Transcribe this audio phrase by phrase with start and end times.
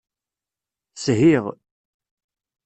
[1.03, 1.45] Shiɣ.